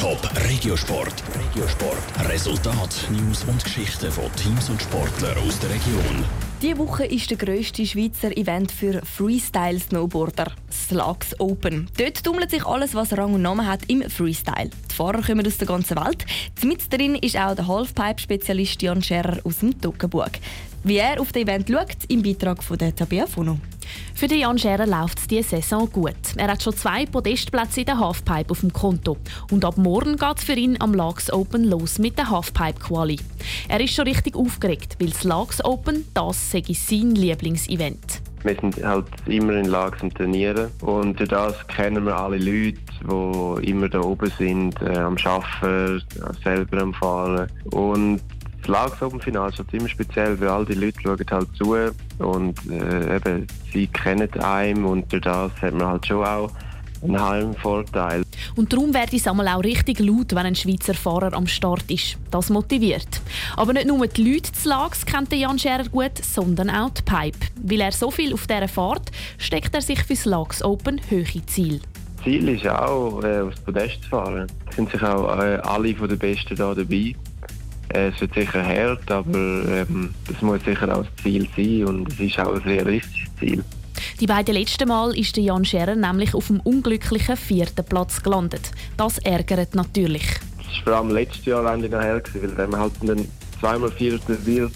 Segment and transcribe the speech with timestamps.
[0.00, 1.12] Top Regiosport.
[1.38, 2.30] Regiosport.
[2.30, 6.24] Resultat, News und Geschichten von Teams und Sportlern aus der Region.
[6.62, 11.86] Diese Woche ist der grösste Schweizer Event für Freestyle-Snowboarder, Slugs Open.
[11.98, 14.70] Dort tummelt sich alles, was Rang und Namen hat, im Freestyle.
[14.90, 16.24] Die Fahrer kommen aus der ganzen Welt.
[16.64, 20.32] Mit drin ist auch der Halfpipe-Spezialist Jan Scherer aus dem Toggenburg.
[20.82, 23.58] Wie er auf das Event schaut, im Beitrag von der Tabea Funo.
[24.20, 26.36] Für Jan Scherer läuft es diese Saison gut.
[26.36, 29.16] Er hat schon zwei Podestplätze in der Halfpipe auf dem Konto.
[29.50, 33.16] Und ab morgen geht es für ihn am Lags Open los mit der Halfpipe-Quali.
[33.68, 38.20] Er ist schon richtig aufgeregt, weil das Lags Open, das sei sein Lieblingsevent.
[38.42, 42.78] Wir sind halt immer in Lage zum Trainieren und durch das kennen wir alle Leute,
[43.08, 46.02] die immer da oben sind, äh, am Arbeiten,
[46.44, 47.50] selber am Fahren.
[47.70, 48.20] Und
[48.60, 51.76] das Lags Open Finale ist halt immer speziell, weil all die Leute schauen halt zu
[52.18, 56.50] und äh, eben, sie kennen einen und durch das hat man halt schon auch
[57.02, 58.22] einen Heimvorteil.
[58.56, 62.18] Und darum werde es einmal auch richtig laut, wenn ein Schweizer Fahrer am Start ist.
[62.30, 63.20] Das motiviert.
[63.56, 67.38] Aber nicht nur die Leute des Lags kennt Jan Scherer gut, sondern auch die Pipe.
[67.62, 71.46] Weil er so viel auf dieser Fahrt, steckt er sich für das Lags Open hohe
[71.46, 71.80] Ziel.
[72.22, 74.46] Ziel ist auch, äh, aufs Podest zu fahren.
[74.68, 77.14] Es sind sich auch äh, alle von den Besten da dabei.
[77.92, 82.12] Äh, es wird sicher hart, aber ähm, das muss sicher auch das Ziel sein und
[82.12, 83.64] es ist auch ein realistisches Ziel.
[84.20, 88.70] Die beiden letzten Mal ist Jan Scherer nämlich auf dem unglücklichen vierten Platz gelandet.
[88.96, 90.24] Das ärgert natürlich.
[90.58, 93.26] Das war vor allem letztes Jahr noch her, weil wenn man halt dann
[93.58, 94.72] zweimal Vierter wird,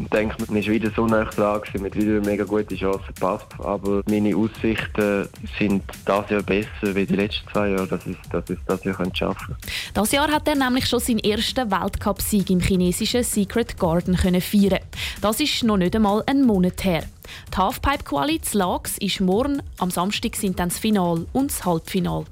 [0.00, 3.46] und denkt, man ist wieder so nah dran gewesen, mit wieder mega gute Chancen gepasst.
[3.58, 8.48] Aber meine Aussichten sind das Jahr besser wie die letzten zwei Jahre, dass ich, dass
[8.48, 9.56] ich das Jahr schaffen kann.
[9.94, 14.80] Das Jahr hat er nämlich schon seinen ersten Weltcup-Sieg im chinesischen Secret Garden können feiern.
[15.20, 17.04] Das ist noch nicht einmal einen Monat her.
[17.52, 19.62] Die Halfpipe-Quali zu Lags ist morgen.
[19.78, 22.24] Am Samstag sind dann das Final und das Halbfinal.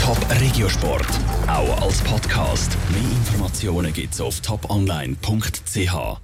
[0.00, 1.06] Top Regiosport,
[1.46, 2.76] auch als Podcast.
[2.90, 6.20] Mehr Informationen gibt's auf toponline.ch.